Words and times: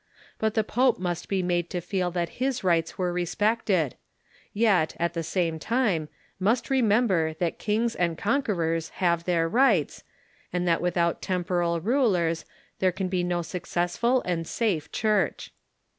But 0.39 0.55
the 0.55 0.63
pope 0.63 0.97
must 0.97 1.29
be 1.29 1.43
made 1.43 1.69
to 1.69 1.79
feel 1.79 2.09
that 2.09 2.41
his 2.41 2.63
rights 2.63 2.97
were 2.97 3.13
respected; 3.13 3.93
yet, 4.51 4.95
at 4.99 5.13
the 5.13 5.21
same 5.21 5.59
time, 5.59 6.09
must 6.39 6.69
remem 6.69 7.05
ber 7.05 7.33
that 7.33 7.59
kings 7.59 7.93
and 7.95 8.17
conquerors 8.17 8.89
have 8.97 9.25
their 9.25 9.47
rights, 9.47 10.03
and 10.51 10.67
that 10.67 10.81
with 10.81 10.97
out 10.97 11.21
temporal 11.21 11.79
rulers 11.81 12.45
there 12.79 12.91
can 12.91 13.09
be 13.09 13.23
no 13.23 13.43
successful 13.43 14.23
and 14.25 14.47
safe 14.47 14.91
Church. 14.91 15.53